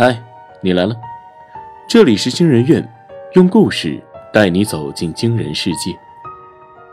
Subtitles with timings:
[0.00, 0.16] 嗨，
[0.60, 0.94] 你来了，
[1.88, 2.88] 这里是惊人院，
[3.32, 4.00] 用故事
[4.32, 5.98] 带你走进惊人世界。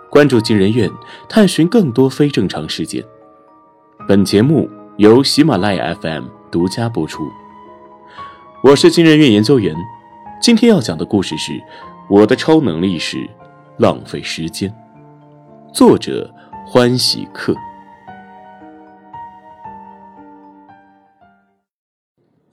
[0.10, 0.90] 关注惊人院，
[1.30, 3.04] 探寻更多非正常事件。
[4.08, 7.30] 本节目由喜马拉雅 FM 独家播出。
[8.64, 9.76] 我是惊人院研究员，
[10.42, 11.52] 今天要讲的故事是
[12.10, 13.30] 《我的超能力是
[13.78, 14.68] 浪费时间》，
[15.72, 16.34] 作者
[16.66, 17.56] 欢喜客。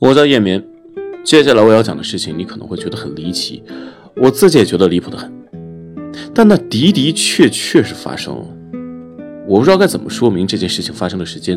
[0.02, 0.60] 我叫叶眠，
[1.22, 3.62] 接下来我要讲的事情，你可能会觉得很离奇，
[4.16, 5.32] 我自己也觉得离谱的很，
[6.34, 8.44] 但那的的确确是发生了。
[9.46, 11.56] 我不知道该怎么说明这件事情发生的时间。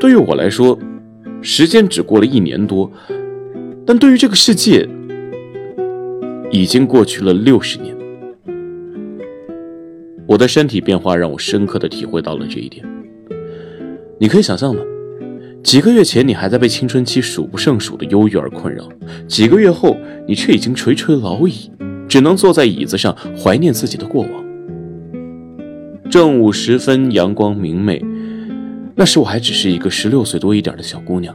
[0.00, 0.78] 对于我来说，
[1.42, 2.90] 时间只过了一年多，
[3.84, 4.88] 但对于这个世界，
[6.50, 7.94] 已经过去了六十年。
[10.26, 12.82] 我的身体变化让我深刻的体会到了这一点。
[14.18, 14.80] 你可以想象吗？
[15.64, 18.84] 几个月前，你还在被青春期数不胜数的忧郁而困扰；
[19.26, 19.96] 几个月后，
[20.28, 21.70] 你却已经垂垂老矣，
[22.06, 24.44] 只能坐在椅子上怀念自己的过往。
[26.10, 28.04] 正午时分，阳光明媚，
[28.94, 31.34] 那时我还只是一个十六岁多一点的小姑娘，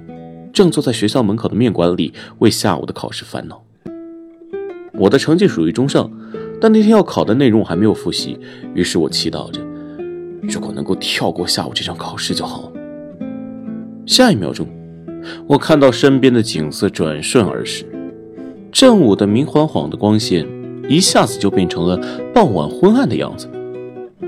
[0.54, 3.64] 正坐在学校门口的面馆里为下午的考试烦恼。
[4.94, 6.10] 我的成绩属于中上，
[6.62, 8.40] 但那天要考的内容我还没有复习，
[8.76, 9.60] 于是我祈祷着，
[10.44, 12.79] 如果能够跳过下午这场考试就好了。
[14.10, 14.68] 下一秒钟，
[15.46, 17.86] 我看到身边的景色转瞬而逝，
[18.72, 20.48] 正午的明晃晃的光线
[20.90, 21.96] 一下子就变成了
[22.34, 23.48] 傍晚昏暗的样子，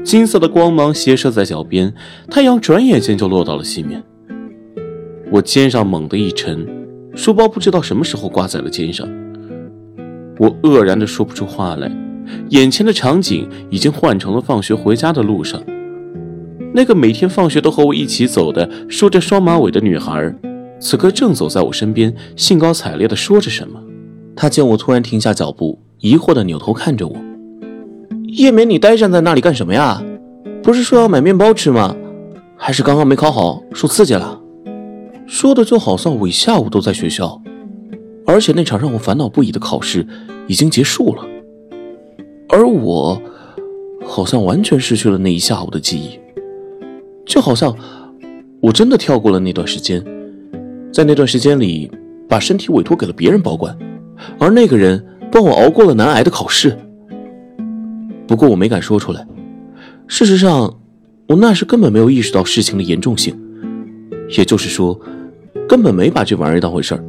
[0.03, 1.91] 金色的光芒斜射在脚边，
[2.29, 4.03] 太阳转眼间就落到了西面。
[5.31, 6.63] 我肩上猛地一沉，
[7.15, 9.09] 书包不知道什么时候挂在了肩上，
[10.37, 11.91] 我愕然的说不出话来，
[12.49, 15.59] 眼前的场景已经换成了放学回家的路上。
[16.73, 20.33] 那个每天放学都和我一起走的梳着双马尾的女孩，
[20.79, 23.81] 此刻正走在我身边，兴高采烈地说着什么。
[24.35, 27.15] 她见我突然停下脚步，疑惑地扭头看着我
[28.27, 30.01] ：“叶梅，你呆站在那里干什么呀？
[30.63, 31.93] 不是说要买面包吃吗？
[32.55, 34.39] 还是刚刚没考好，受刺激了？”
[35.27, 37.41] 说的就好像我一下午都在学校，
[38.25, 40.07] 而且那场让我烦恼不已的考试
[40.47, 41.23] 已经结束了，
[42.47, 43.21] 而我
[44.05, 46.19] 好像完全失去了那一下午的记忆。
[47.25, 47.75] 就好像
[48.59, 50.03] 我真的跳过了那段时间，
[50.93, 51.89] 在那段时间里，
[52.27, 53.77] 把身体委托给了别人保管，
[54.39, 56.77] 而那个人帮我熬过了难挨的考试。
[58.27, 59.25] 不过我没敢说出来。
[60.07, 60.79] 事实上，
[61.27, 63.37] 我那时根本没有意识到事情的严重性，
[64.37, 64.99] 也就是说，
[65.67, 67.03] 根本没把这玩意儿当回事儿，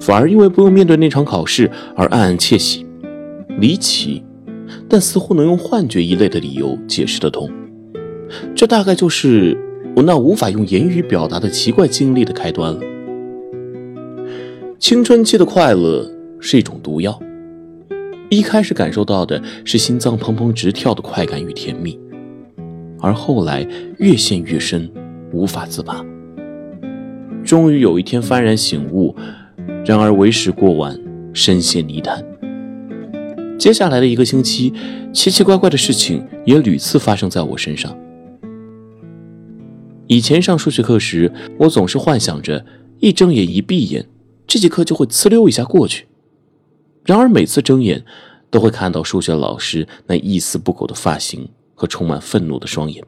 [0.00, 2.86] 反而因为不用面对那场考试而暗暗窃喜。
[3.58, 4.22] 离奇，
[4.88, 7.50] 但似乎能用幻觉一类的理由解释得通。
[8.54, 9.56] 这大概就是
[9.96, 12.80] 我那无法用言语表达的奇怪经历的开端了。
[14.78, 16.10] 青春期的快乐
[16.40, 17.20] 是一种毒药，
[18.28, 21.98] 一开始感受到的是心脏砰砰直跳的快感与甜蜜，
[23.00, 23.66] 而后来
[23.98, 24.90] 越陷越深，
[25.32, 26.04] 无法自拔。
[27.44, 29.14] 终于有一天幡然醒悟，
[29.84, 30.98] 然而为时过晚，
[31.32, 32.24] 深陷泥潭。
[33.58, 34.72] 接下来的一个星期，
[35.12, 37.94] 奇奇怪怪的事情也屡次发生在我身上。
[40.10, 42.66] 以前上数学课时，我总是幻想着
[42.98, 44.08] 一睁眼一闭眼，
[44.44, 46.08] 这节课就会呲溜一下过去。
[47.04, 48.04] 然而每次睁眼，
[48.50, 53.04] 都会看到数学老师那一丝不苟的发型和充满愤怒的双眼。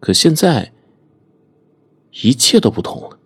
[0.00, 0.72] 可现在，
[2.24, 3.16] 一切都不同了。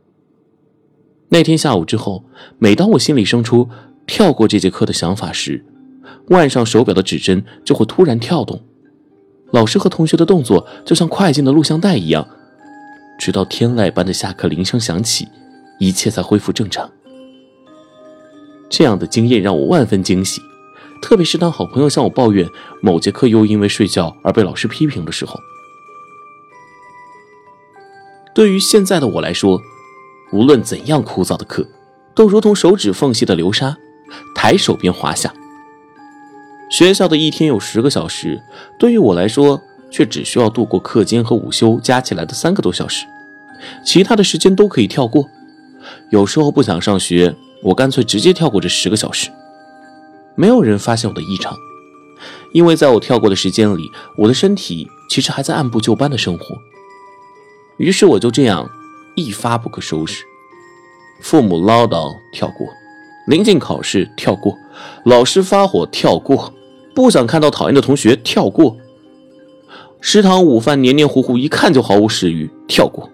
[1.30, 2.22] 那天下午之后，
[2.58, 3.66] 每当我心里生出
[4.06, 5.64] 跳过这节课的想法时，
[6.28, 8.62] 腕上手表的指针就会突然跳动。
[9.50, 12.26] 老师和同学的动作就像快进的录像带一样，
[13.18, 15.28] 直到天籁般的下课铃声响起，
[15.78, 16.90] 一切才恢复正常。
[18.68, 20.42] 这样的经验让我万分惊喜，
[21.00, 22.46] 特别是当好朋友向我抱怨
[22.82, 25.34] 某节课又因为睡觉而被老师批评的时候。
[28.34, 29.58] 对于现在的我来说，
[30.30, 31.66] 无论怎样枯燥的课，
[32.14, 33.78] 都如同手指缝隙的流沙，
[34.34, 35.32] 抬手便滑下。
[36.70, 38.42] 学校的一天有十个小时，
[38.78, 39.60] 对于我来说，
[39.90, 43.06] 却只需要度过课间和午休加起来的三个多小时，
[43.84, 45.26] 其他的时间都可以跳过。
[46.10, 49.30] 有时候不想上学，我干脆直接跳过这十个小时。
[50.34, 51.56] 没有人发现我的异常，
[52.52, 56.44] 因为在我跳过的时间里，我的身体其实还在按部就班的生活。
[57.78, 58.70] 于是我就这样
[59.16, 60.22] 一发不可收拾。
[61.22, 62.66] 父母唠叨，跳过；
[63.26, 64.52] 临近考试，跳过；
[65.04, 66.52] 老师发火，跳过。
[66.98, 68.76] 不想看到讨厌的同学，跳过。
[70.00, 73.08] 食堂午饭黏黏糊糊，一看就毫无食欲，跳过。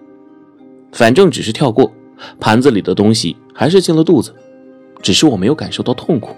[0.91, 1.93] 反正只是跳过，
[2.39, 4.33] 盘子里的东西还是进了肚子，
[5.03, 6.35] 只是我没有感受到痛苦。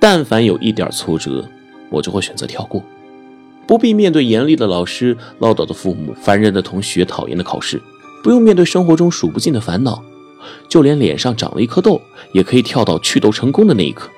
[0.00, 1.48] 但凡有一点挫折，
[1.88, 2.82] 我就会选择跳过，
[3.64, 7.80] 不必面对严厉的老师、唠叨的父母、烦人的同学、讨厌的考试，
[8.24, 10.02] 不用面对生活中数不尽的烦恼，
[10.68, 14.10] 就连脸上长了一颗痘，也可以跳到祛痘成功的那一刻。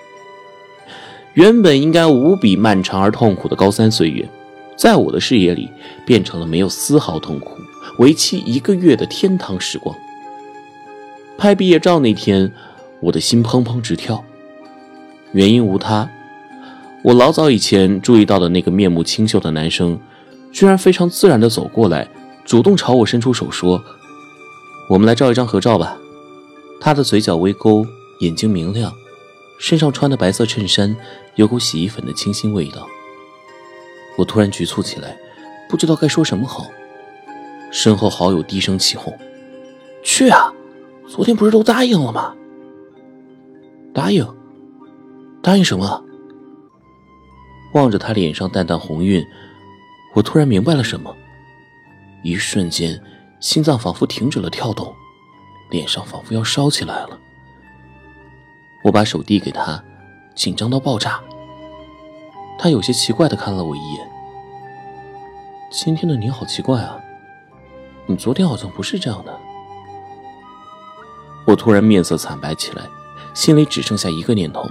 [1.35, 4.29] 原本应该无比漫长而痛苦的高三岁月，
[4.77, 5.71] 在我的视野里
[6.05, 7.57] 变成了没有丝毫痛苦、
[7.99, 9.95] 为期一个月的天堂时光。
[11.39, 12.53] 拍毕业照那天，
[13.01, 14.23] 我的心砰砰直跳，
[15.33, 16.11] 原因无他，
[17.03, 19.99] 我老早以前注意到的那个面目清秀的男生，
[20.53, 22.09] 居然非常自然地走过来，
[22.45, 23.83] 主动朝我伸出手说
[24.91, 25.97] ：“我们来照一张合照吧。”
[26.81, 27.87] 他的嘴角微勾，
[28.19, 28.93] 眼睛明亮。
[29.61, 30.97] 身上穿的白色衬衫
[31.35, 32.89] 有股洗衣粉的清新味道，
[34.17, 35.15] 我突然局促起来，
[35.69, 36.67] 不知道该说什么好。
[37.71, 39.17] 身后好友低声起哄
[40.03, 40.53] ：“去啊！
[41.07, 42.35] 昨天不是都答应了吗？”
[43.93, 44.27] 答应？
[45.43, 46.03] 答应什么？
[47.75, 49.23] 望着他脸上淡淡红晕，
[50.15, 51.15] 我突然明白了什么。
[52.25, 52.99] 一瞬间，
[53.41, 54.93] 心脏仿佛停止了跳动，
[55.69, 57.19] 脸上仿佛要烧起来了。
[58.83, 59.83] 我把手递给他，
[60.35, 61.21] 紧张到爆炸。
[62.59, 64.07] 他有些奇怪的看了我一眼。
[65.71, 66.99] 今天的你好奇怪啊，
[68.07, 69.39] 你昨天好像不是这样的。
[71.47, 72.85] 我突然面色惨白起来，
[73.35, 74.69] 心里只剩下一个念头：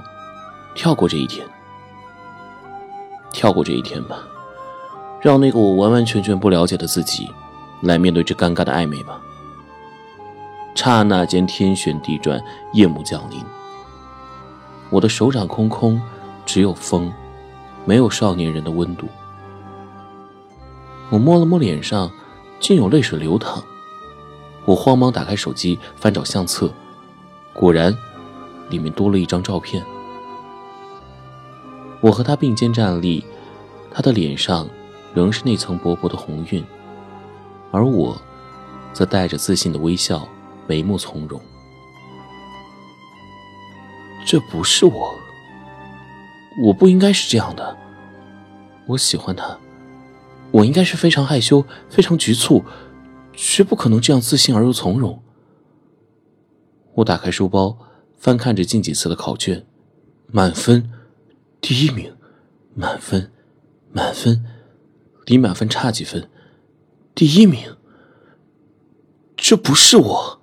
[0.75, 1.45] 跳过这一天，
[3.31, 4.19] 跳过这一天吧，
[5.21, 7.29] 让那个我完完全全不了解的自己，
[7.81, 9.21] 来面对这尴尬的暧昧吧。
[10.75, 12.41] 刹那间，天旋地转，
[12.73, 13.43] 夜幕降临。
[14.89, 16.01] 我的手掌空空，
[16.45, 17.11] 只有风，
[17.85, 19.07] 没有少年人的温度。
[21.09, 22.11] 我摸了摸脸上，
[22.59, 23.63] 竟有泪水流淌。
[24.65, 26.71] 我慌忙打开手机，翻找相册，
[27.53, 27.95] 果然，
[28.69, 29.83] 里面多了一张照片。
[32.01, 33.23] 我和他并肩站立，
[33.91, 34.67] 他的脸上
[35.13, 36.63] 仍是那层薄薄的红晕，
[37.71, 38.15] 而我，
[38.93, 40.27] 则带着自信的微笑，
[40.67, 41.41] 眉目从容。
[44.25, 45.15] 这不是我，
[46.63, 47.77] 我不应该是这样的。
[48.85, 49.57] 我喜欢他，
[50.51, 52.63] 我应该是非常害羞、非常局促，
[53.33, 55.21] 绝不可能这样自信而又从容。
[56.95, 57.77] 我打开书包，
[58.17, 59.65] 翻看着近几次的考卷，
[60.27, 60.91] 满分，
[61.61, 62.15] 第一名，
[62.75, 63.31] 满分，
[63.91, 64.43] 满分，
[65.25, 66.29] 离满分差几分，
[67.15, 67.77] 第一名。
[69.37, 70.41] 这不是我，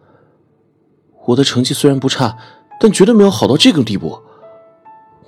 [1.26, 2.38] 我的成绩虽然不差。
[2.80, 4.20] 但绝对没有好到这个地步。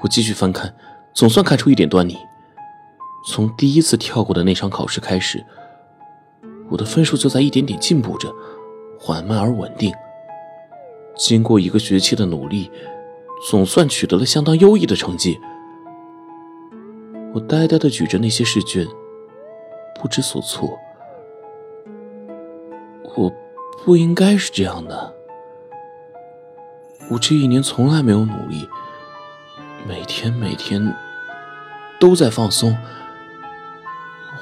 [0.01, 0.75] 我继续翻看，
[1.13, 2.17] 总算看出一点端倪。
[3.27, 5.45] 从第一次跳过的那场考试开始，
[6.71, 8.33] 我的分数就在一点点进步着，
[8.99, 9.93] 缓慢而稳定。
[11.17, 12.71] 经过一个学期的努力，
[13.51, 15.41] 总算取得了相当优异的成绩。
[17.35, 18.87] 我呆呆的举着那些试卷，
[20.01, 20.79] 不知所措。
[23.17, 23.33] 我
[23.85, 25.15] 不应该是这样的。
[27.11, 28.69] 我这一年从来没有努力，
[29.87, 30.95] 每天每天
[31.99, 32.77] 都在放松。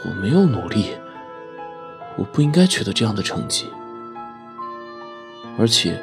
[0.04, 0.96] 我没有努力，
[2.16, 3.70] 我不应该取得这样的成绩，
[5.58, 6.02] 而且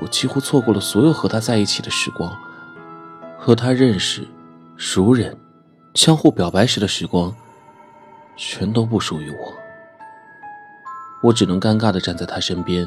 [0.00, 2.36] 我几乎错过了所有和他在一起的时光，
[3.38, 4.26] 和他认识、
[4.76, 5.36] 熟人、
[5.94, 7.34] 相互表白时的时光，
[8.36, 9.54] 全都不属于我。
[11.22, 12.86] 我只能尴尬的站在他身边。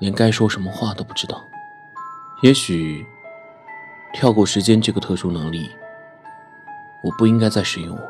[0.00, 1.46] 连该说什么话都不知道。
[2.42, 3.06] 也许，
[4.12, 5.70] 跳过时间这个特殊能力，
[7.04, 8.02] 我不应该再使用了。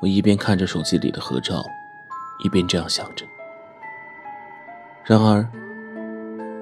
[0.00, 1.64] 我一边看着手机里的合照，
[2.44, 3.24] 一边这样想着。
[5.04, 5.48] 然而，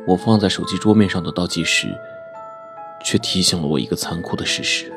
[0.06, 1.88] 我放在手机桌面上的倒计时，
[3.02, 4.92] 却提醒了我一个残酷的事实：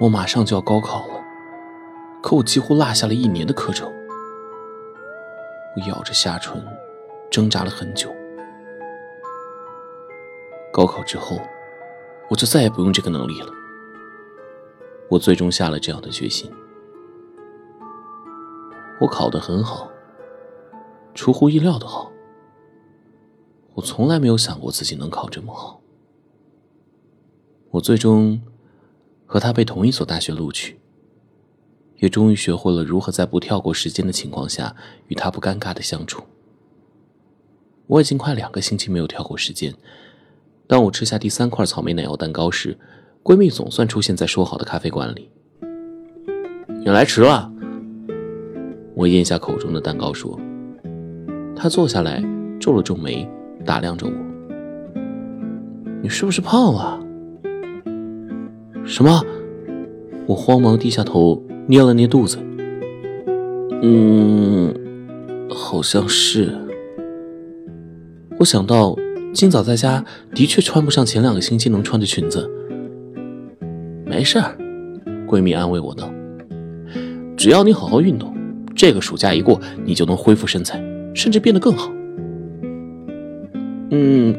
[0.00, 1.22] 我马上就要高考了，
[2.20, 3.90] 可我几乎落下了一年的课程。
[5.74, 6.62] 我咬着下唇，
[7.30, 8.14] 挣扎了很久。
[10.72, 11.40] 高考之后，
[12.28, 13.52] 我就再也不用这个能力了。
[15.08, 16.50] 我最终下了这样的决心。
[19.00, 19.90] 我考得很好，
[21.14, 22.12] 出乎意料的好。
[23.74, 25.80] 我从来没有想过自己能考这么好。
[27.70, 28.40] 我最终
[29.24, 30.78] 和他被同一所大学录取。
[32.02, 34.74] 也终于学会了如何在不跳过时间的情况下
[35.06, 36.24] 与他不尴尬的相处。
[37.86, 39.72] 我已经快两个星期没有跳过时间。
[40.66, 42.76] 当我吃下第三块草莓奶油蛋糕时，
[43.22, 45.30] 闺蜜总算出现在说好的咖啡馆里。
[46.84, 47.48] 你来迟了。
[48.96, 50.36] 我咽下口中的蛋糕说
[51.54, 52.20] ：“他坐下来，
[52.58, 53.28] 皱了皱眉，
[53.64, 54.12] 打量着我
[56.02, 57.00] ：“你是不是胖了？”
[58.84, 59.24] 什么？
[60.26, 62.38] 我慌忙低下头，捏了捏肚子。
[63.82, 64.72] 嗯，
[65.50, 66.56] 好像是。
[68.38, 68.96] 我想到
[69.32, 72.48] 今早在家的确穿不上前两个星期能穿的裙子。
[74.04, 74.56] 没事儿，
[75.26, 76.12] 闺蜜安慰我道
[77.36, 78.34] ：“只要你好好运动，
[78.74, 80.82] 这个暑假一过，你就能恢复身材，
[81.14, 81.90] 甚至变得更好。”
[83.90, 84.34] 嗯，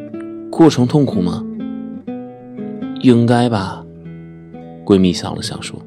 [0.50, 1.44] 过程痛苦吗？
[3.02, 3.83] 应该吧。
[4.86, 5.80] 闺蜜想了想说：“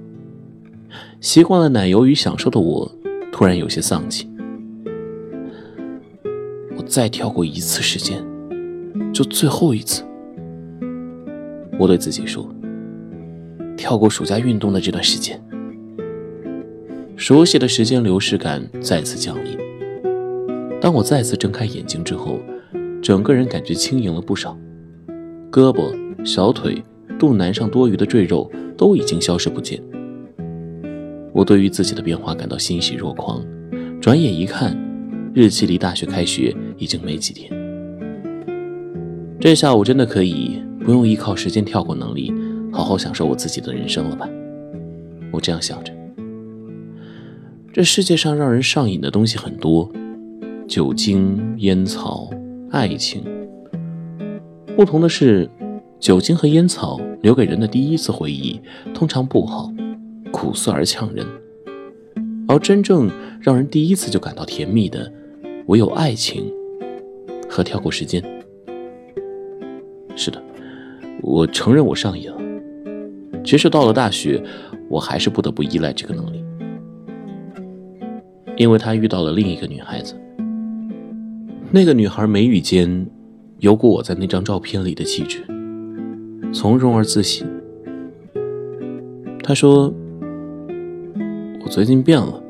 [1.20, 2.90] 习惯了奶油与享受的我。”
[3.32, 4.26] 突然有些丧气，
[6.74, 8.24] 我再跳过一次时间，
[9.12, 10.02] 就最后一次。
[11.78, 12.48] 我对自己说
[13.76, 15.38] ：“跳过暑假运动的这段时间。”
[17.14, 19.58] 熟悉的时间流逝感再次降临。
[20.80, 22.38] 当我再次睁开眼睛之后，
[23.02, 24.56] 整个人感觉轻盈了不少，
[25.52, 25.92] 胳膊、
[26.24, 26.82] 小腿、
[27.18, 29.82] 肚腩上多余的赘肉都已经消失不见。
[31.32, 33.44] 我对于自己的变化感到欣喜若狂，
[34.00, 34.76] 转眼一看，
[35.34, 37.50] 日期离大学开学已经没几天。
[39.38, 42.32] 这下我真的可以不用依靠时间跳过能力，
[42.72, 44.28] 好好享受我自己的人生了吧？
[45.30, 45.92] 我这样想着。
[47.72, 49.90] 这世界上让人上瘾的东西很多，
[50.66, 52.30] 酒精、烟草、
[52.70, 53.22] 爱情。
[54.74, 55.48] 不同的是，
[55.98, 58.60] 酒精和烟草留给人的第一次回忆
[58.94, 59.72] 通常不好。
[60.32, 61.24] 苦涩而呛人，
[62.46, 63.08] 而真正
[63.40, 65.10] 让人第一次就感到甜蜜的，
[65.66, 66.52] 唯有爱情
[67.48, 68.22] 和跳过时间。
[70.14, 70.42] 是的，
[71.22, 72.36] 我承认我上瘾了。
[73.44, 74.42] 其实到了大学，
[74.90, 76.44] 我还是不得不依赖这个能力，
[78.56, 80.14] 因为他遇到了另一个女孩子。
[81.70, 83.06] 那个女孩眉宇间
[83.60, 85.42] 有过我在那张照片里的气质，
[86.52, 87.46] 从容而自信。
[89.42, 89.92] 他说。
[91.62, 92.40] 我最近变了，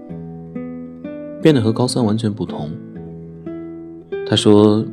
[1.40, 2.70] 变得和高三完全不同。
[4.28, 4.84] 他说：“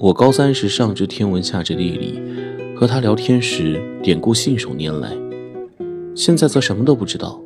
[0.00, 2.18] 我高三时上知天文下知地理，
[2.74, 5.10] 和他聊天时典故信手拈来；
[6.14, 7.38] 现在则什么都不知道，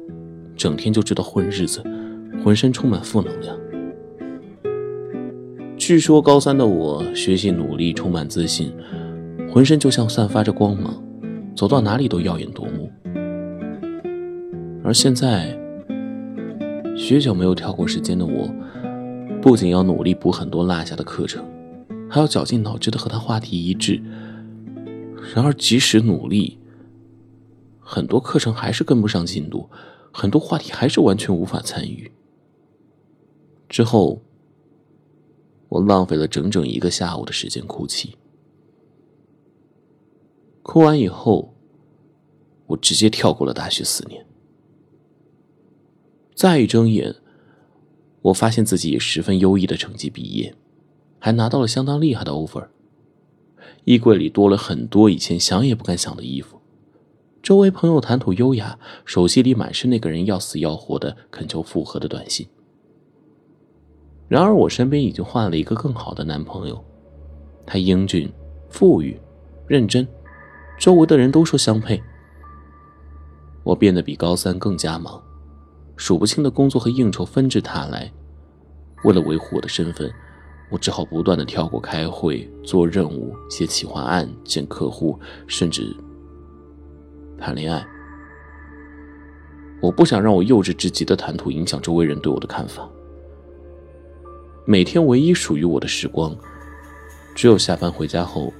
[0.56, 1.82] 整天就知道混日子，
[2.44, 3.58] 浑身充满负能量。
[5.76, 8.72] 据说高三的我学习努力，充满自信，
[9.52, 10.94] 浑身就像散发着光芒，
[11.54, 12.90] 走到哪里都耀眼夺目。”
[14.82, 15.54] 而现在，
[16.96, 18.48] 许久没有跳过时间的我，
[19.42, 21.44] 不仅要努力补很多落下的课程，
[22.08, 24.02] 还要绞尽脑汁的和他话题一致。
[25.34, 26.58] 然而，即使努力，
[27.78, 29.68] 很多课程还是跟不上进度，
[30.10, 32.10] 很多话题还是完全无法参与。
[33.68, 34.22] 之后，
[35.68, 38.16] 我浪费了整整一个下午的时间哭泣。
[40.62, 41.54] 哭完以后，
[42.66, 44.24] 我直接跳过了大学四年。
[46.34, 47.14] 再一睁眼，
[48.22, 50.54] 我发现自己以十分优异的成绩毕业，
[51.18, 52.68] 还拿到了相当厉害的 offer。
[53.84, 56.60] 衣柜里多了很多以前想也不敢想的衣服，
[57.42, 62.46] 周围朋友谈吐优雅，手机里满是那个人要死要活的恳求复合的短信。
[64.28, 66.82] 然而我身边已经换了一个更好的男朋友，
[67.66, 68.32] 他英俊、
[68.70, 69.20] 富裕、
[69.66, 70.06] 认真，
[70.82, 72.02] 周围的人都说相配。
[73.62, 75.22] 我变得比高三更加忙。
[75.96, 78.12] 数不清的工作和应酬纷至沓来，
[79.04, 80.12] 为了维护我的身份，
[80.70, 85.94] 我只好不断的跳过开会、做任务、写企划案、见客户，甚至
[87.38, 87.86] 谈恋爱。
[89.80, 92.90] 我不想让我幼稚至极的谈吐影响周围人对我的看法。
[94.64, 96.36] 每天唯一属于我的时光，
[97.36, 98.52] 只有下班回家后，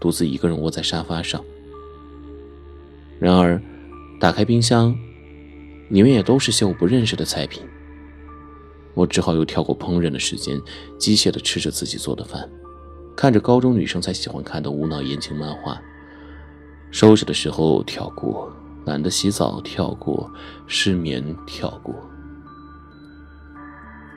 [0.00, 1.44] 独自一个人窝在沙发上。
[3.18, 3.60] 然而，
[4.20, 4.96] 打开冰箱。
[5.88, 7.62] 里面也都是些我不认识的菜品，
[8.94, 10.60] 我只好又跳过烹饪的时间，
[10.98, 12.48] 机械的吃着自己做的饭，
[13.14, 15.80] 看着高中女生才喜欢看的无脑言情漫画。
[16.90, 18.52] 收拾的时候跳过，
[18.84, 20.28] 懒得洗澡跳过，
[20.66, 21.94] 失眠跳过。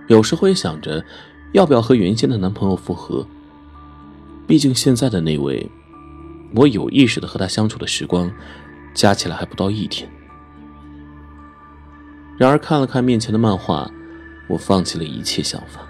[0.07, 1.05] 有时候也想着，
[1.53, 3.27] 要不要和原先的男朋友复合？
[4.47, 5.69] 毕竟现在的那位，
[6.55, 8.31] 我有意识的和他相处的时光，
[8.93, 10.09] 加起来还不到一天。
[12.37, 13.89] 然而看了看面前的漫画，
[14.47, 15.81] 我放弃了一切想法。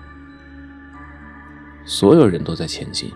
[1.85, 3.11] 所有人都在前进，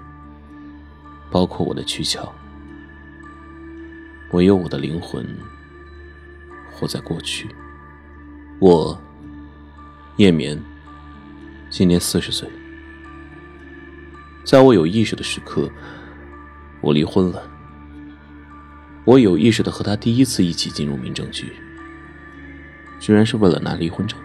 [1.29, 2.31] 包括我的躯壳。
[4.31, 5.23] 唯有我的灵魂
[6.71, 7.47] 活在过去。
[8.59, 8.99] 我，
[10.15, 10.59] 夜眠，
[11.69, 12.49] 今年四十岁。
[14.43, 15.69] 在我有意识的时刻，
[16.81, 17.47] 我离婚了。
[19.05, 21.51] 我有意识的和他第一次一起进入民政局，
[22.99, 24.17] 居然是为了拿离婚证。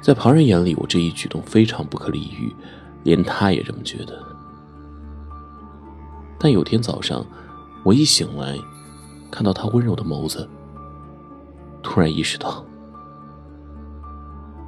[0.00, 2.54] 在旁人眼里，我这一举动非常不可理喻，
[3.04, 4.20] 连他也这么觉得。
[6.38, 7.24] 但有天早上，
[7.84, 8.58] 我一醒来，
[9.30, 10.48] 看到他温柔的眸子，
[11.82, 12.64] 突然意识到。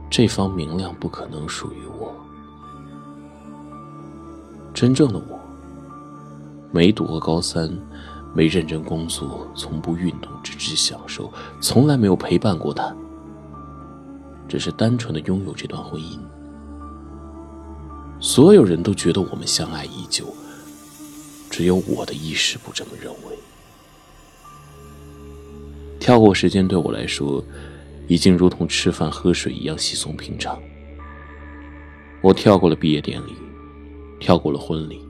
[0.09, 2.15] 这方明亮不可能属于我。
[4.73, 5.39] 真正的我，
[6.73, 7.71] 没读过高三，
[8.35, 12.95] 没认真工作，从不运动，只知享受，从来没有陪伴过他。
[14.49, 16.19] 只是单纯的拥有这段婚姻。
[18.21, 20.27] 所有人都觉得我们相爱已久，
[21.51, 23.39] 只有我的意识不这么认为。
[25.99, 27.43] 跳过时间对我来说。
[28.09, 30.57] 已经如同吃饭喝水一样稀松平常。
[32.23, 33.33] 我跳过了毕业典礼，
[34.21, 35.05] 跳过了婚礼，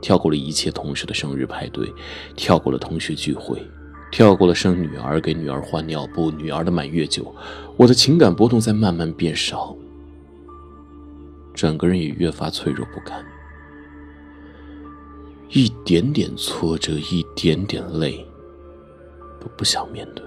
[0.00, 1.92] 跳过了一切同事的生日派对，
[2.36, 3.60] 跳过了同学聚会，
[4.10, 7.34] 跳过了生女儿给女儿换尿布、女儿的满月酒。
[7.76, 9.76] 我的情感波动在慢慢变少，
[11.52, 13.24] 整个人也越发脆弱不堪。
[15.50, 18.24] 一点点挫折，一点点累，
[19.40, 20.24] 都不想面对。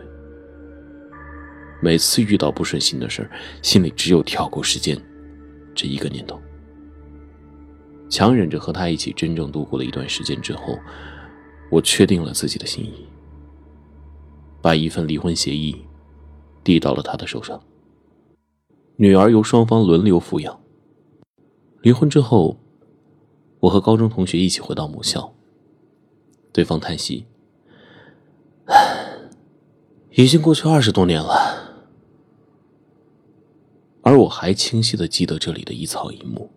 [1.79, 4.99] 每次遇到不顺心的事儿，心里只有跳过时间
[5.73, 6.39] 这一个念头。
[8.11, 10.77] 强忍着和他一起真正度过了一段时间之后，
[11.71, 13.07] 我确定了自己的心意，
[14.61, 15.85] 把一份离婚协议
[16.61, 17.63] 递到了他的手上。
[18.97, 20.59] 女儿由双方轮流抚养。
[21.81, 22.59] 离婚之后，
[23.61, 25.33] 我和高中同学一起回到母校。
[26.51, 27.25] 对方叹息
[28.67, 29.07] ：“唉，
[30.11, 31.71] 已经过去二十多年了。”
[34.03, 36.51] 而我还清晰的记得这里的一草一木，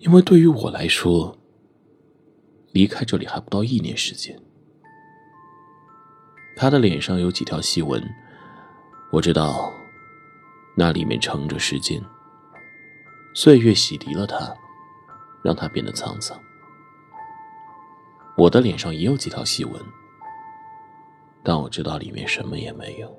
[0.00, 1.36] 因为对于我来说，
[2.72, 4.34] 离开这里还不到一年时间。
[6.56, 8.02] 他的脸上有几条细纹，
[9.12, 9.70] 我知道，
[10.74, 12.02] 那里面盛着时间。
[13.34, 14.50] 岁月洗涤了他，
[15.44, 16.38] 让他变得沧桑。
[18.38, 19.74] 我的脸上也有几条细纹，
[21.42, 23.14] 但我知道里面什么也没有。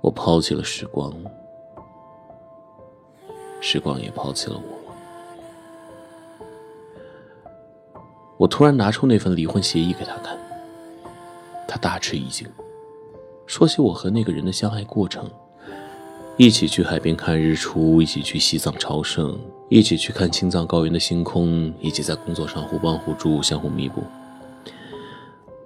[0.00, 1.12] 我抛弃了时光，
[3.60, 4.76] 时光也抛弃了我。
[8.38, 10.38] 我突然拿出那份离婚协议给他看，
[11.66, 12.46] 他大吃一惊，
[13.46, 15.28] 说起我和那个人的相爱过程：
[16.36, 19.38] 一起去海边看日出，一起去西藏朝圣，
[19.70, 24.02] 一起去看青藏高原的星空，一起在工作上互帮互助，相互弥补。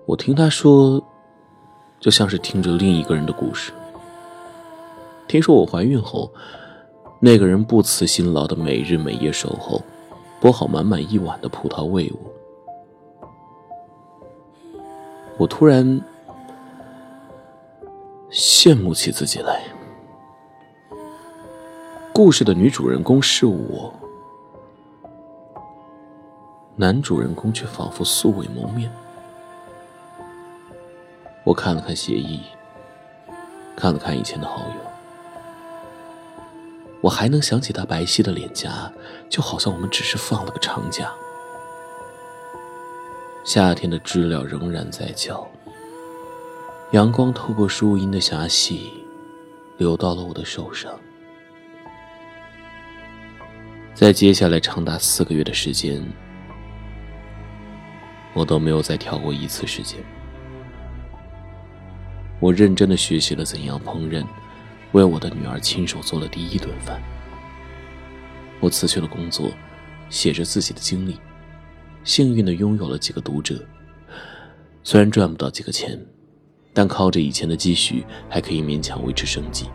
[0.07, 1.03] 我听他说，
[1.99, 3.73] 就像是听着另一个人的故事。
[5.27, 6.33] 听说我怀孕后，
[7.23, 9.83] 那个人不辞辛劳的每日每夜守候，
[10.41, 12.19] 剥好满满一碗的葡萄喂我。
[15.37, 16.01] 我突然
[18.31, 19.63] 羡慕起自己来。
[22.15, 23.93] 故事的女主人公是我，
[26.77, 28.91] 男主人公却仿佛素未谋面。
[31.45, 32.41] 我看了看协议，
[33.77, 34.90] 看了看以前的好友。
[37.01, 38.93] 我还能想起他白皙的脸颊，
[39.29, 41.11] 就好像我们只是放了个长假。
[43.43, 45.49] 夏天的知了仍然在叫，
[46.93, 48.93] 阳光透过树荫的狭隙，
[49.79, 50.93] 流到了我的手上。
[53.95, 56.07] 在接下来长达四个月的时间，
[58.35, 59.99] 我都没有再跳过一次时间。
[62.41, 64.25] 我认真的学习了怎样烹饪。
[64.93, 67.01] 为我的女儿亲手做了第一顿饭。
[68.59, 69.51] 我辞去了工作，
[70.09, 71.19] 写着自己的经历，
[72.05, 73.65] 幸运的拥有了几个读者。
[74.83, 75.99] 虽然赚不到几个钱，
[76.73, 79.69] 但靠着以前的积蓄，还可以勉强维持生计。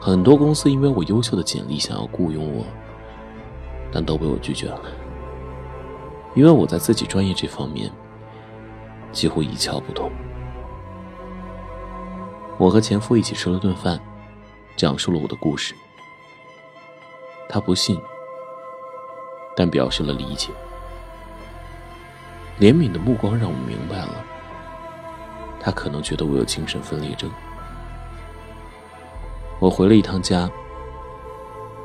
[0.00, 2.64] 很多公司因为我优秀的简历想要雇佣我，
[3.90, 4.82] 但都被我拒绝了，
[6.36, 7.90] 因为我在自己专业这方面
[9.10, 10.10] 几乎一窍不通。
[12.58, 14.00] 我和前夫一起吃了顿饭，
[14.76, 15.74] 讲述了我的故事。
[17.48, 18.00] 他不信，
[19.56, 20.50] 但表示了理解。
[22.58, 24.24] 怜悯的目光让我明白了，
[25.60, 27.30] 他可能觉得我有精神分裂症。
[29.60, 30.50] 我回了一趟家，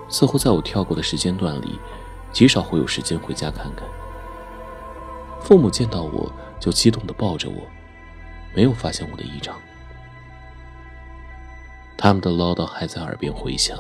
[0.10, 1.80] 似乎在我跳过的时间段里，
[2.32, 3.88] 极少会有时间回家看看。
[5.40, 7.62] 父母见到我就激动的抱着我，
[8.56, 9.56] 没有发现我的异常。
[12.04, 13.80] 他们的唠叨还在耳边回响，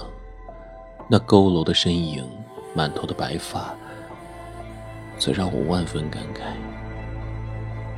[1.09, 2.25] 那佝偻的身影，
[2.73, 3.75] 满头的白发，
[5.17, 6.55] 则让我万分感慨。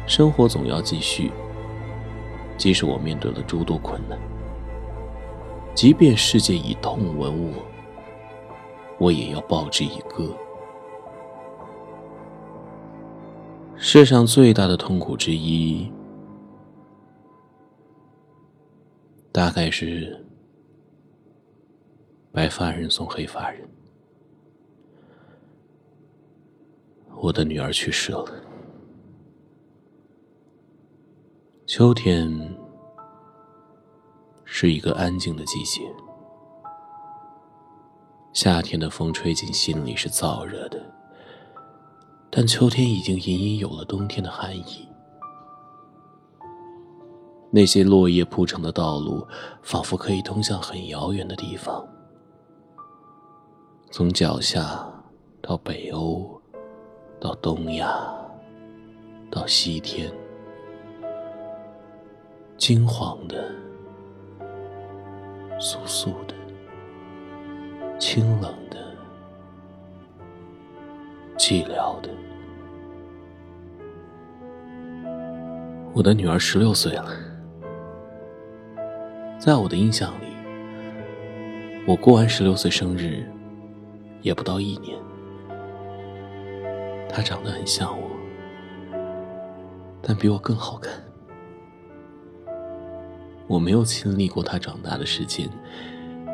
[0.07, 1.31] 生活总要继续，
[2.57, 4.17] 即使我面对了诸多困难，
[5.75, 7.63] 即便世界以痛吻我，
[8.97, 10.35] 我也要报之以歌。
[13.75, 15.91] 世上最大的痛苦之一。
[19.35, 20.25] 大概是
[22.31, 23.67] 白发人送黑发人。
[27.17, 28.25] 我的女儿去世了。
[31.65, 32.55] 秋天
[34.45, 35.81] 是一个安静的季节，
[38.31, 40.81] 夏天的风吹进心里是燥热的，
[42.31, 44.87] 但秋天已经隐隐有了冬天的寒意。
[47.55, 49.25] 那些落叶铺成的道路，
[49.61, 51.87] 仿佛可以通向很遥远的地方。
[53.91, 54.85] 从脚下
[55.41, 56.29] 到北欧，
[57.17, 57.97] 到东亚，
[59.31, 60.11] 到西天，
[62.57, 63.49] 金黄的、
[65.57, 66.35] 素素的、
[67.97, 68.77] 清冷的、
[71.37, 72.09] 寂寥的。
[75.93, 77.24] 我的女儿十六岁了。
[79.37, 80.25] 在我的印象里，
[81.85, 83.23] 我过完十六岁生日，
[84.21, 84.97] 也不到一年，
[87.07, 88.09] 他长得很像我，
[90.01, 90.93] 但比我更好看。
[93.47, 95.47] 我没有亲历过他长大的时间，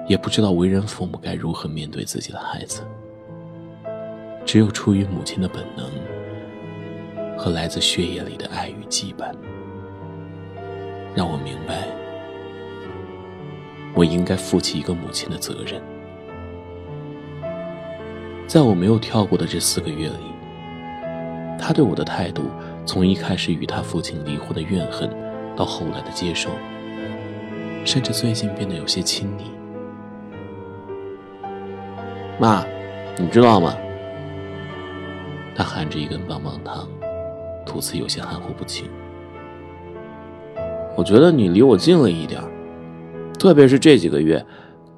[0.07, 2.81] 也不知道为人父母该如何面对自己的孩子，
[4.45, 5.85] 只有出于母亲的本能
[7.37, 9.35] 和来自血液里的爱与羁绊，
[11.13, 12.00] 让我明白。
[13.93, 15.81] 我应该负起一个母亲的责任。
[18.47, 22.43] 在我没有跳过的这四个月里，他对我的态度，
[22.85, 25.09] 从一开始与他父亲离婚的怨恨，
[25.55, 26.49] 到后来的接受，
[27.85, 29.45] 甚至最近变得有些亲昵。
[32.39, 32.65] 妈，
[33.17, 33.73] 你知道吗？
[35.55, 36.87] 他含着一根棒棒糖，
[37.65, 38.89] 吐词有些含糊不清。
[40.97, 42.41] 我觉得你离我近了一点
[43.41, 44.45] 特别是这几个月，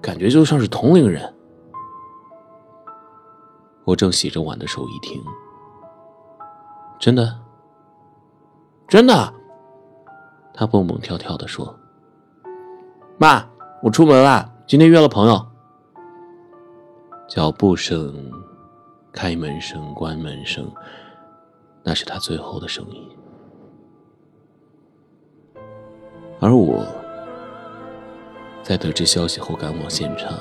[0.02, 1.34] 感觉就像是同龄人。
[3.86, 5.24] 我正洗着碗的手一听，
[7.00, 7.40] 真的，
[8.86, 9.34] 真的，
[10.54, 11.74] 他蹦蹦跳跳的说
[13.18, 13.48] ：“妈，
[13.82, 15.48] 我出门了，今天约了朋友。”
[17.30, 18.30] 脚步声、
[19.14, 20.70] 开门声、关门声，
[21.82, 23.10] 那是他最后的声音，
[26.42, 26.86] 而我。
[28.64, 30.32] 在得知消息后，赶往现场，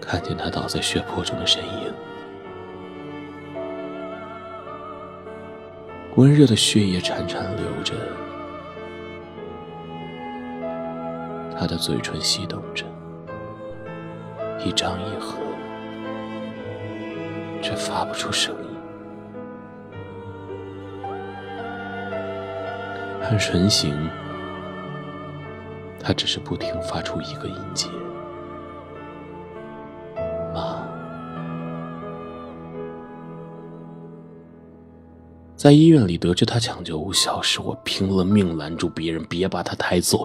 [0.00, 1.94] 看见他倒在血泊中的身影，
[6.16, 7.94] 温热的血液潺潺流着，
[11.56, 12.84] 他的嘴唇翕动着，
[14.64, 15.38] 一张一合，
[17.62, 18.70] 却发不出声音，
[23.22, 23.96] 看唇形。
[26.00, 27.88] 他只是不停发出一个音节，
[30.54, 30.86] 妈。
[35.54, 40.24] 在医院里得知他抢救无效时，我拼了命拦住别人别把他抬走，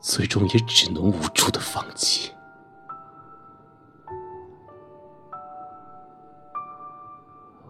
[0.00, 2.30] 最终也只能无助的放弃。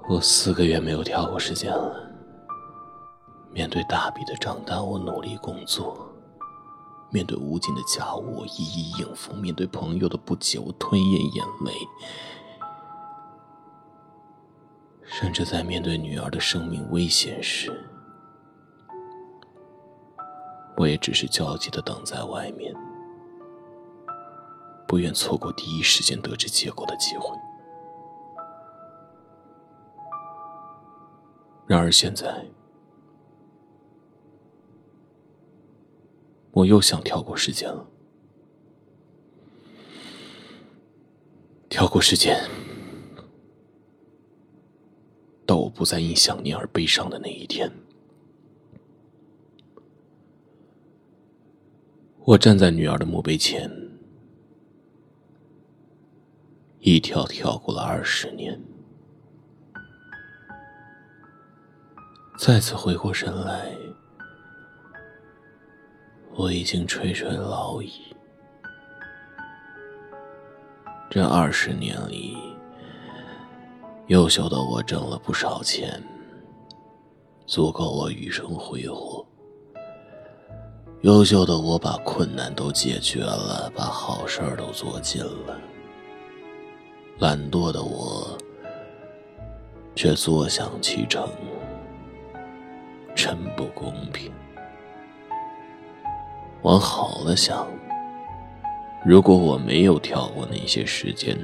[0.07, 2.08] 我四个月没有跳过时间了。
[3.59, 5.93] 面对大笔的账单，我努力工作；
[7.11, 11.73] 面对无尽的家务，我一一应付；面对朋友的不解，我吞咽眼泪；
[15.03, 17.85] 甚至在面对女儿的生命危险时，
[20.77, 22.73] 我也只是焦急的等在外面，
[24.87, 27.37] 不愿错过第一时间得知结果的机会。
[31.67, 32.47] 然而现在。
[36.53, 37.89] 我又想跳过时间了，
[41.69, 42.37] 跳过时间，
[45.47, 47.71] 到我不再因想念而悲伤的那一天。
[52.25, 53.71] 我站在女儿的墓碑前，
[56.81, 58.61] 一跳跳过了二十年，
[62.39, 63.88] 再次回过神来。
[66.39, 68.15] 我已经垂垂老矣。
[71.11, 72.39] 这二十年里，
[74.07, 76.01] 优秀的我挣了不少钱，
[77.45, 79.27] 足够我余生挥霍。
[81.01, 85.59] 优秀的我把困难都解决了，把好事儿都做尽了。
[87.19, 88.39] 懒惰的我，
[89.97, 91.29] 却坐享其成，
[93.13, 94.33] 真不公平。
[96.63, 97.67] 往好了想。
[99.05, 101.37] 如果我没有跳过那些时间，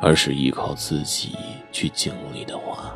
[0.00, 1.34] 而是依靠自己
[1.72, 2.94] 去经历的话，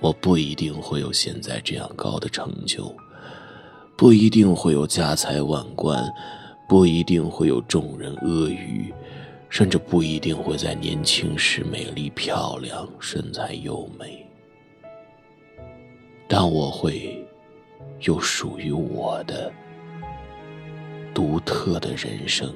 [0.00, 2.94] 我不一定会有现在这样高的成就，
[3.96, 6.04] 不一定会有家财万贯，
[6.68, 8.92] 不一定会有众人阿谀，
[9.48, 14.26] 甚至不一定会在年轻时美丽漂亮、身材优美。
[16.26, 17.23] 但我会
[18.04, 19.50] 有属于我的。
[21.14, 22.52] 独特的人生，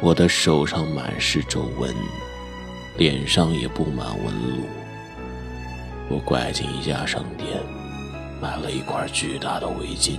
[0.00, 1.94] 我的手上满是皱纹，
[2.96, 4.64] 脸上也布满纹路。
[6.08, 7.60] 我拐进一家商店，
[8.40, 10.18] 买了一块巨大的围巾，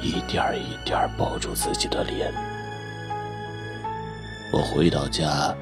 [0.00, 2.32] 一点一点包住自己的脸。
[4.50, 5.54] 我回到家，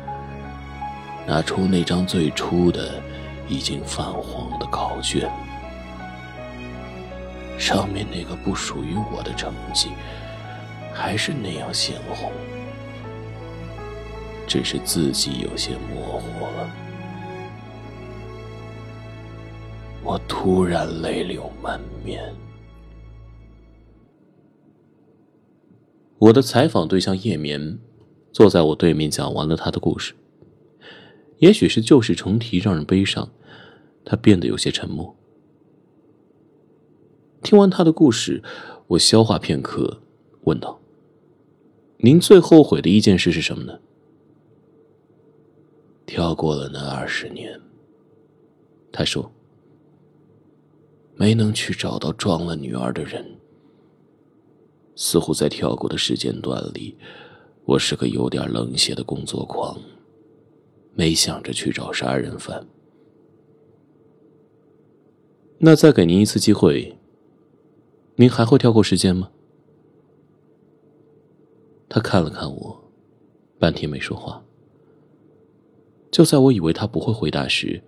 [1.27, 3.03] 拿出那张最初的、
[3.51, 5.31] 已经泛黄的考卷。
[7.59, 9.91] 上面那个不属于我的成绩，
[10.95, 12.33] 还是那样鲜红，
[14.47, 16.71] 只是字迹有些模糊了。
[20.03, 22.33] 我突然泪流满面。
[26.19, 27.79] 我的采访对象叶眠
[28.33, 30.15] 坐在我对面，讲完了他的故事。
[31.39, 33.29] 也许是旧事重提让人悲伤，
[34.11, 35.17] 他变得有些沉默。
[37.45, 38.43] 听完他的故事，
[38.89, 40.03] 我消化片刻，
[40.43, 40.81] 问道
[42.03, 43.79] ：“您最后悔的一件事是什么呢？”
[46.07, 47.61] 跳过了那二十年，
[48.91, 49.31] 他说
[51.15, 53.25] ：“没能去找到撞了女儿的人。
[54.97, 56.99] 似乎在跳过的时间段里，
[57.65, 59.81] 我是个有点冷血的工作狂，
[60.95, 62.67] 没想着去找杀人犯。
[65.63, 66.97] 那再给您一次机会。”
[68.17, 69.31] 您还会跳过时间吗？
[71.89, 72.85] 他看了看我，
[73.59, 74.45] 半天没说话。
[76.11, 77.83] 就在我以为他不会回答时，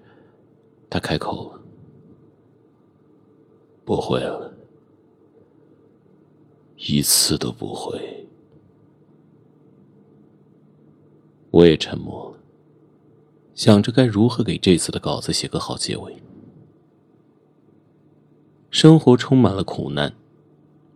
[0.88, 1.60] 他开口了
[3.84, 4.54] ：“不会了，
[6.76, 8.26] 一次都不会。”
[11.52, 12.34] 我也沉默，
[13.54, 16.16] 想着该如何给这次的稿子写个好结尾。
[18.72, 20.14] 生活充满了苦难。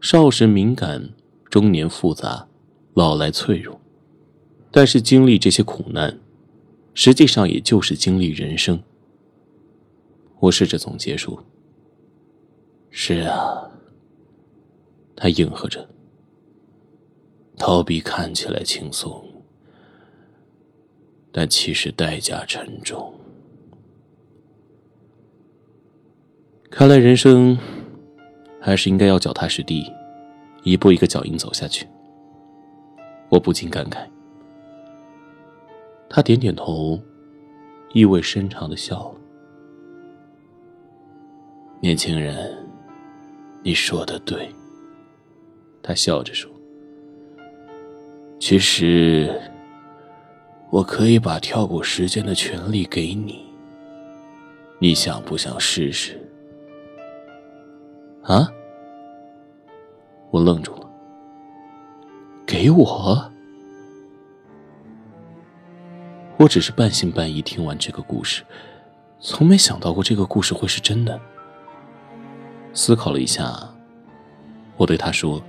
[0.01, 1.11] 少时敏感，
[1.51, 2.49] 中年复杂，
[2.95, 3.79] 老来脆弱。
[4.71, 6.19] 但是经历这些苦难，
[6.95, 8.83] 实际上也就是经历人生。
[10.41, 11.45] 我试着总结说
[12.89, 13.71] ：“是啊。”
[15.15, 15.87] 他应和着。
[17.59, 19.23] 逃避看起来轻松，
[21.31, 23.16] 但其实代价沉重。
[26.71, 27.59] 看来人生。
[28.59, 29.89] 还是应该要脚踏实地，
[30.65, 31.87] 一步一个脚印走下去。
[33.29, 33.99] 我不禁感慨。
[36.09, 37.01] 他点点头，
[37.93, 39.15] 意味深长的笑了。
[41.79, 42.59] 年轻人，
[43.63, 44.53] 你说的对。
[45.81, 46.51] 他笑着说
[48.41, 49.33] ：“其实，
[50.71, 53.47] 我可以把跳过时间的权利给你。
[54.81, 56.21] 你想不想试试？”
[58.27, 58.51] 啊！
[60.31, 60.91] 我愣住了。
[62.47, 63.31] 给我？
[66.39, 68.45] 我只是半信半疑听完这个故事，
[69.21, 71.19] 从没想到过这个故事会是真的。
[72.75, 73.73] 思考了一下，
[74.77, 75.43] 我对他说：“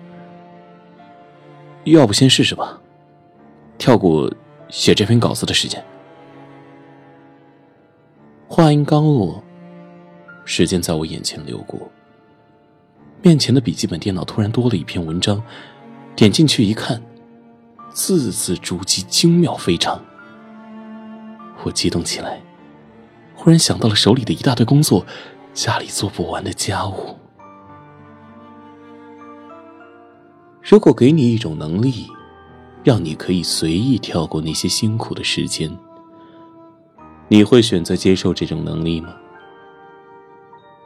[1.83, 2.79] 要不先试试吧，
[3.77, 4.31] 跳过
[4.69, 5.83] 写这篇稿子的时间。”
[8.47, 9.43] 话音刚落，
[10.45, 11.77] 时间在我眼前流过。
[13.27, 15.43] 面前的笔记本电脑突然多了一篇文章，
[16.15, 17.03] 点进去一看，
[17.89, 20.01] 字字珠玑，精妙非常。
[21.63, 22.41] 我激动起来，
[23.35, 25.05] 忽然想到了手里的一大堆工作，
[25.53, 27.17] 家里做不完的家务。
[30.63, 32.07] 如果给你一种能力，
[32.81, 35.69] 让你可以随意跳过那些辛苦的时间，
[37.27, 39.13] 你会选择接受这种能力吗？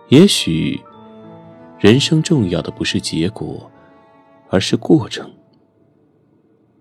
[0.10, 0.82] 也许。
[1.82, 3.72] 人生重要的不是结果，
[4.50, 5.28] 而是过程。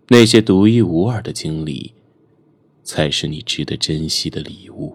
[0.09, 1.95] 那些独一无二的经历，
[2.83, 4.95] 才是你值得珍惜的礼物。